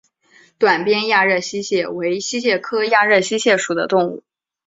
[0.57, 4.23] 短鞭亚热溪蟹为溪蟹科亚热溪蟹属的动物。